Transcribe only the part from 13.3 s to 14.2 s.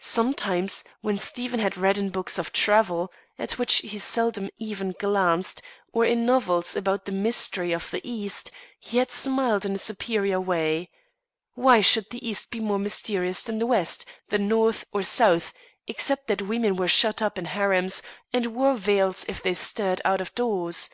than the West,